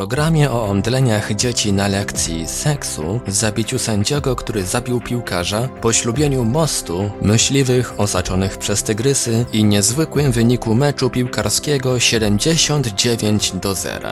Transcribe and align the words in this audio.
Programie 0.00 0.50
o 0.50 0.64
omdleniach 0.64 1.34
dzieci 1.34 1.72
na 1.72 1.88
lekcji 1.88 2.48
seksu, 2.48 3.20
zabiciu 3.26 3.78
sędziego, 3.78 4.36
który 4.36 4.62
zabił 4.62 5.00
piłkarza, 5.00 5.68
poślubieniu 5.68 6.44
mostu, 6.44 7.10
myśliwych 7.22 8.00
osaczonych 8.00 8.58
przez 8.58 8.82
tygrysy 8.82 9.46
i 9.52 9.64
niezwykłym 9.64 10.32
wyniku 10.32 10.74
meczu 10.74 11.10
piłkarskiego 11.10 12.00
79 12.00 13.52
do 13.52 13.74
0. 13.74 14.08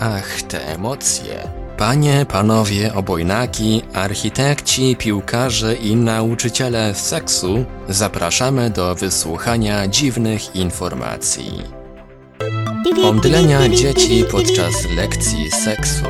Ach, 0.00 0.42
te 0.42 0.68
emocje. 0.68 1.48
Panie, 1.76 2.26
panowie, 2.28 2.94
obojnaki, 2.94 3.82
architekci, 3.94 4.96
piłkarze 4.96 5.74
i 5.74 5.96
nauczyciele 5.96 6.94
seksu, 6.94 7.64
zapraszamy 7.88 8.70
do 8.70 8.94
wysłuchania 8.94 9.88
dziwnych 9.88 10.56
informacji. 10.56 11.79
Omdlenia 12.88 13.68
dzieci 13.68 14.24
podczas 14.30 14.74
lekcji 14.96 15.50
seksu. 15.50 16.04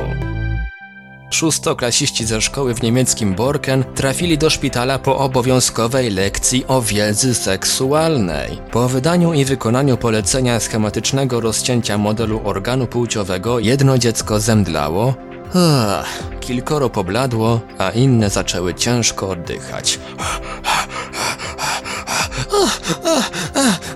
Szóstoklasiści 1.29 2.25
ze 2.25 2.41
szkoły 2.41 2.73
w 2.73 2.81
niemieckim 2.83 3.35
Borken 3.35 3.83
trafili 3.95 4.37
do 4.37 4.49
szpitala 4.49 4.99
po 4.99 5.17
obowiązkowej 5.17 6.09
lekcji 6.09 6.65
o 6.67 6.81
wiedzy 6.81 7.35
seksualnej. 7.35 8.57
Po 8.71 8.89
wydaniu 8.89 9.33
i 9.33 9.45
wykonaniu 9.45 9.97
polecenia 9.97 10.59
schematycznego 10.59 11.39
rozcięcia 11.39 11.97
modelu 11.97 12.41
organu 12.43 12.87
płciowego 12.87 13.59
jedno 13.59 13.97
dziecko 13.97 14.39
zemdlało, 14.39 15.13
kilkoro 16.39 16.89
pobladło, 16.89 17.59
a 17.77 17.89
inne 17.89 18.29
zaczęły 18.29 18.73
ciężko 18.73 19.29
oddychać. 19.29 19.99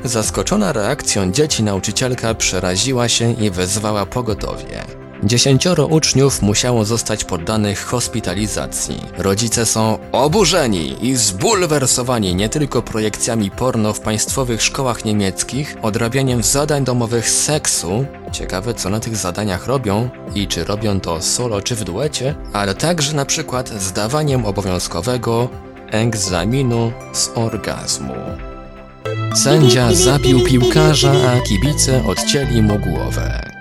Zaskoczona 0.04 0.74
reakcją 0.74 1.32
dzieci 1.32 1.64
nauczycielka 1.64 2.34
przeraziła 2.34 3.08
się 3.10 3.34
i 3.34 3.50
wezwała 3.50 4.06
pogotowie. 4.06 4.84
Dziesięcioro 5.24 5.86
uczniów 5.86 6.42
musiało 6.42 6.86
zostać 6.86 7.24
poddanych 7.24 7.86
hospitalizacji. 7.86 9.02
Rodzice 9.18 9.66
są 9.66 9.98
oburzeni 10.12 11.06
i 11.06 11.16
zbulwersowani 11.16 12.36
nie 12.36 12.50
tylko 12.50 12.82
projekcjami 12.82 13.52
porno 13.52 13.94
w 13.94 14.00
państwowych 14.00 14.62
szkołach 14.62 15.06
niemieckich, 15.06 15.76
odrabianiem 15.82 16.44
zadań 16.44 16.84
domowych 16.84 17.30
seksu, 17.30 18.06
ciekawe 18.32 18.74
co 18.74 18.90
na 18.90 19.00
tych 19.00 19.16
zadaniach 19.16 19.68
robią 19.68 20.10
i 20.36 20.48
czy 20.48 20.64
robią 20.64 21.00
to 21.00 21.22
solo 21.22 21.62
czy 21.62 21.76
w 21.76 21.84
duecie, 21.84 22.36
ale 22.54 22.76
także 22.76 23.14
na 23.14 23.26
przykład 23.26 23.70
zdawaniem 23.70 24.46
obowiązkowego 24.46 25.50
egzaminu 25.96 26.92
z 27.14 27.32
orgazmu. 27.36 28.16
Sędzia 29.36 29.94
zabił 29.94 30.44
piłkarza, 30.44 31.12
a 31.12 31.40
kibice 31.40 32.06
odcięli 32.06 32.62
mu 32.62 32.80
głowę. 32.80 33.56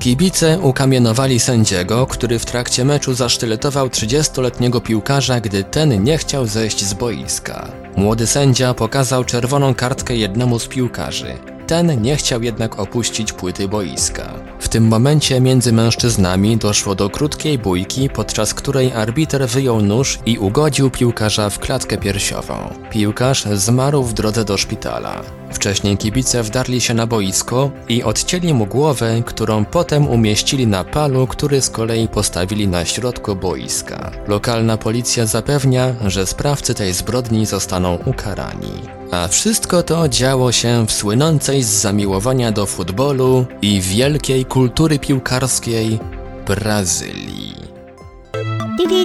Kibice 0.00 0.58
ukamienowali 0.58 1.40
sędziego, 1.40 2.06
który 2.06 2.38
w 2.38 2.44
trakcie 2.44 2.84
meczu 2.84 3.14
zasztyletował 3.14 3.88
30-letniego 3.88 4.80
piłkarza, 4.80 5.40
gdy 5.40 5.64
ten 5.64 6.04
nie 6.04 6.18
chciał 6.18 6.46
zejść 6.46 6.84
z 6.84 6.94
boiska. 6.94 7.68
Młody 7.96 8.26
sędzia 8.26 8.74
pokazał 8.74 9.24
czerwoną 9.24 9.74
kartkę 9.74 10.16
jednemu 10.16 10.58
z 10.58 10.68
piłkarzy. 10.68 11.38
Ten 11.66 12.02
nie 12.02 12.16
chciał 12.16 12.42
jednak 12.42 12.78
opuścić 12.78 13.32
płyty 13.32 13.68
boiska. 13.68 14.34
Tym 14.74 14.88
momencie 14.88 15.40
między 15.40 15.72
mężczyznami 15.72 16.56
doszło 16.56 16.94
do 16.94 17.10
krótkiej 17.10 17.58
bójki, 17.58 18.10
podczas 18.10 18.54
której 18.54 18.92
arbiter 18.92 19.48
wyjął 19.48 19.82
nóż 19.82 20.18
i 20.26 20.38
ugodził 20.38 20.90
piłkarza 20.90 21.50
w 21.50 21.58
klatkę 21.58 21.98
piersiową. 21.98 22.74
Piłkarz 22.90 23.44
zmarł 23.44 24.02
w 24.02 24.12
drodze 24.12 24.44
do 24.44 24.56
szpitala. 24.56 25.22
Wcześniej 25.50 25.96
kibice 25.96 26.42
wdarli 26.42 26.80
się 26.80 26.94
na 26.94 27.06
boisko 27.06 27.70
i 27.88 28.02
odcięli 28.02 28.54
mu 28.54 28.66
głowę, 28.66 29.22
którą 29.26 29.64
potem 29.64 30.08
umieścili 30.08 30.66
na 30.66 30.84
palu, 30.84 31.26
który 31.26 31.62
z 31.62 31.70
kolei 31.70 32.08
postawili 32.08 32.68
na 32.68 32.84
środku 32.84 33.36
boiska. 33.36 34.10
Lokalna 34.28 34.76
policja 34.76 35.26
zapewnia, 35.26 35.94
że 36.06 36.26
sprawcy 36.26 36.74
tej 36.74 36.92
zbrodni 36.92 37.46
zostaną 37.46 37.98
ukarani. 38.04 39.03
A 39.14 39.28
wszystko 39.28 39.82
to 39.82 40.08
działo 40.08 40.52
się 40.52 40.86
w 40.86 40.92
słynącej 40.92 41.62
z 41.62 41.66
zamiłowania 41.66 42.52
do 42.52 42.66
futbolu 42.66 43.46
i 43.62 43.80
wielkiej 43.80 44.44
kultury 44.44 44.98
piłkarskiej 44.98 45.98
Brazylii. 46.46 47.54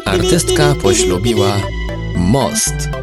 Artystka 0.06 0.75
poślubiła 0.81 1.58
most. 2.16 2.99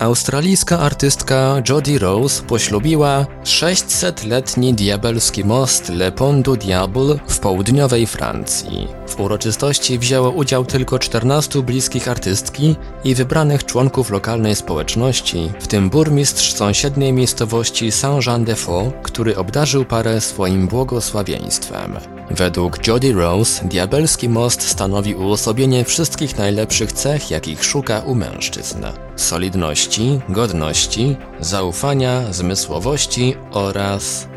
Australijska 0.00 0.78
artystka 0.78 1.62
Jodie 1.68 1.98
Rose 1.98 2.42
poślubiła 2.42 3.26
600-letni 3.44 4.74
diabelski 4.74 5.44
most 5.44 5.88
Le 5.88 6.12
Pont 6.12 6.44
du 6.44 6.56
Diable 6.56 7.18
w 7.28 7.38
południowej 7.38 8.06
Francji. 8.06 8.88
W 9.08 9.20
uroczystości 9.20 9.98
wzięło 9.98 10.30
udział 10.30 10.64
tylko 10.64 10.98
14 10.98 11.62
bliskich 11.62 12.08
artystki 12.08 12.76
i 13.04 13.14
wybranych 13.14 13.64
członków 13.64 14.10
lokalnej 14.10 14.56
społeczności, 14.56 15.52
w 15.60 15.66
tym 15.66 15.90
burmistrz 15.90 16.52
sąsiedniej 16.52 17.12
miejscowości 17.12 17.92
Saint-Jean-de-Faux, 17.92 18.92
który 19.02 19.36
obdarzył 19.36 19.84
parę 19.84 20.20
swoim 20.20 20.68
błogosławieństwem. 20.68 22.19
Według 22.30 22.86
Jodie 22.86 23.12
Rose 23.12 23.68
diabelski 23.68 24.28
most 24.28 24.62
stanowi 24.62 25.14
uosobienie 25.14 25.84
wszystkich 25.84 26.38
najlepszych 26.38 26.92
cech, 26.92 27.30
jakich 27.30 27.64
szuka 27.64 28.00
u 28.00 28.14
mężczyzn. 28.14 28.84
Solidności, 29.16 30.20
godności, 30.28 31.16
zaufania, 31.40 32.32
zmysłowości 32.32 33.34
oraz 33.50 34.28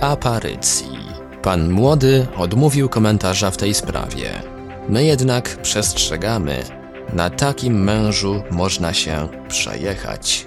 aparycji. 0.00 0.98
Pan 1.42 1.70
młody 1.70 2.26
odmówił 2.36 2.88
komentarza 2.88 3.50
w 3.50 3.56
tej 3.56 3.74
sprawie. 3.74 4.42
My 4.88 5.04
jednak 5.04 5.62
przestrzegamy, 5.62 6.62
na 7.12 7.30
takim 7.30 7.84
mężu 7.84 8.42
można 8.50 8.94
się 8.94 9.28
przejechać. 9.48 10.46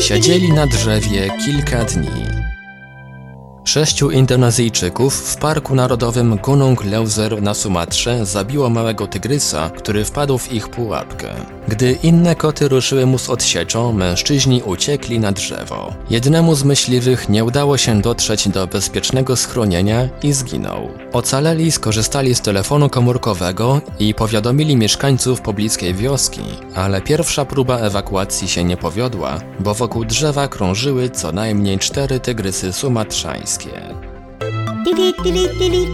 Siedzieli 0.00 0.52
na 0.52 0.66
drzewie 0.66 1.30
kilka 1.44 1.84
dni. 1.84 2.51
Sześciu 3.64 4.10
Indonezyjczyków 4.10 5.14
w 5.14 5.36
Parku 5.36 5.74
Narodowym 5.74 6.36
Gunung 6.36 6.84
Leuser 6.84 7.42
na 7.42 7.54
Sumatrze 7.54 8.26
zabiło 8.26 8.70
małego 8.70 9.06
tygrysa, 9.06 9.70
który 9.70 10.04
wpadł 10.04 10.38
w 10.38 10.52
ich 10.52 10.68
pułapkę. 10.68 11.28
Gdy 11.68 11.92
inne 12.02 12.36
koty 12.36 12.68
ruszyły 12.68 13.06
mu 13.06 13.18
z 13.18 13.30
odsieczą, 13.30 13.92
mężczyźni 13.92 14.62
uciekli 14.62 15.20
na 15.20 15.32
drzewo. 15.32 15.94
Jednemu 16.10 16.54
z 16.54 16.64
myśliwych 16.64 17.28
nie 17.28 17.44
udało 17.44 17.78
się 17.78 18.00
dotrzeć 18.00 18.48
do 18.48 18.66
bezpiecznego 18.66 19.36
schronienia 19.36 20.08
i 20.22 20.32
zginął. 20.32 20.88
Ocaleli 21.12 21.72
skorzystali 21.72 22.34
z 22.34 22.40
telefonu 22.40 22.88
komórkowego 22.88 23.80
i 23.98 24.14
powiadomili 24.14 24.76
mieszkańców 24.76 25.40
pobliskiej 25.40 25.94
wioski, 25.94 26.42
ale 26.74 27.00
pierwsza 27.00 27.44
próba 27.44 27.78
ewakuacji 27.78 28.48
się 28.48 28.64
nie 28.64 28.76
powiodła, 28.76 29.40
bo 29.60 29.74
wokół 29.74 30.04
drzewa 30.04 30.48
krążyły 30.48 31.10
co 31.10 31.32
najmniej 31.32 31.78
cztery 31.78 32.20
tygrysy 32.20 32.72
sumatrzańskie. 32.72 33.51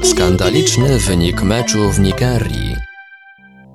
Skandaliczny 0.03 0.99
wynik 0.99 1.43
meczu 1.43 1.91
w 1.91 2.01
Nigerii. 2.01 2.77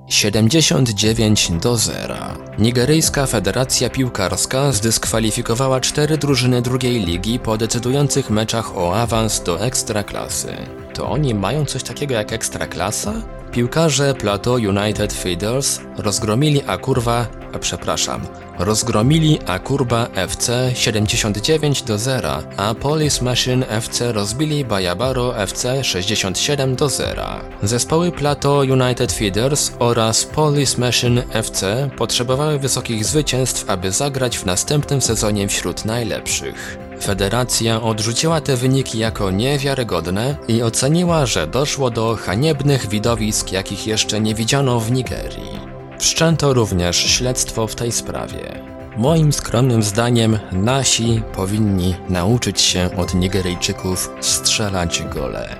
79 0.08 1.50
do 1.50 1.76
0. 1.76 2.14
Nigeryjska 2.58 3.26
Federacja 3.26 3.90
Piłkarska 3.90 4.72
zdyskwalifikowała 4.72 5.80
cztery 5.80 6.18
drużyny 6.18 6.62
drugiej 6.62 7.04
ligi 7.04 7.38
po 7.38 7.56
decydujących 7.56 8.30
meczach 8.30 8.76
o 8.76 8.96
awans 8.96 9.42
do 9.42 9.60
ekstraklasy. 9.60 10.56
To 10.94 11.10
oni 11.10 11.34
mają 11.34 11.64
coś 11.64 11.82
takiego 11.82 12.14
jak 12.14 12.32
ekstraklasa? 12.32 13.12
Piłkarze 13.54 14.14
Plateau 14.14 14.54
United 14.54 15.12
Feeders 15.12 15.80
rozgromili 15.96 16.62
Akurwa, 16.66 17.26
a 17.52 17.58
przepraszam, 17.58 18.20
rozgromili 18.58 19.38
Akurba 19.46 20.08
FC 20.14 20.70
79 20.74 21.82
do 21.82 21.98
0, 21.98 22.42
a 22.56 22.74
Police 22.74 23.24
Machine 23.24 23.66
FC 23.66 24.12
rozbili 24.12 24.64
Bayabaro 24.64 25.46
FC 25.46 25.84
67 25.84 26.76
do 26.76 26.88
0. 26.88 27.22
Zespoły 27.62 28.12
Plateau 28.12 28.58
United 28.58 29.12
Feeders 29.12 29.72
oraz 29.78 30.24
Police 30.24 30.80
Machine 30.80 31.22
FC 31.30 31.90
potrzebowały 31.96 32.58
wysokich 32.58 33.04
zwycięstw, 33.04 33.70
aby 33.70 33.92
zagrać 33.92 34.38
w 34.38 34.46
następnym 34.46 35.00
sezonie 35.00 35.48
wśród 35.48 35.84
najlepszych. 35.84 36.83
Federacja 37.02 37.82
odrzuciła 37.82 38.40
te 38.40 38.56
wyniki 38.56 38.98
jako 38.98 39.30
niewiarygodne 39.30 40.36
i 40.48 40.62
oceniła, 40.62 41.26
że 41.26 41.46
doszło 41.46 41.90
do 41.90 42.16
haniebnych 42.16 42.88
widowisk, 42.88 43.52
jakich 43.52 43.86
jeszcze 43.86 44.20
nie 44.20 44.34
widziano 44.34 44.80
w 44.80 44.92
Nigerii. 44.92 45.60
Wszczęto 45.98 46.54
również 46.54 46.96
śledztwo 46.96 47.66
w 47.66 47.74
tej 47.74 47.92
sprawie. 47.92 48.64
Moim 48.96 49.32
skromnym 49.32 49.82
zdaniem 49.82 50.38
nasi 50.52 51.22
powinni 51.34 51.94
nauczyć 52.08 52.60
się 52.60 52.90
od 52.96 53.14
Nigeryjczyków 53.14 54.10
strzelać 54.20 55.02
gole. 55.14 55.56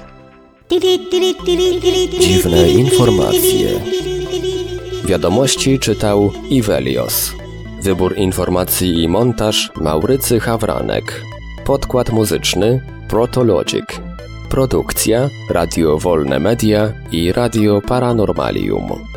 Dziwne 2.20 2.70
informacje. 2.70 3.80
Wiadomości 5.04 5.78
czytał 5.78 6.32
Ivelios. 6.50 7.43
Wybór 7.84 8.16
informacji 8.16 9.02
i 9.02 9.08
montaż 9.08 9.70
Maurycy 9.80 10.40
Hawranek. 10.40 11.22
Podkład 11.64 12.10
muzyczny 12.10 12.80
Protologic. 13.08 13.84
Produkcja 14.50 15.28
Radio 15.50 15.98
Wolne 15.98 16.40
Media 16.40 16.92
i 17.12 17.32
Radio 17.32 17.80
Paranormalium. 17.80 19.13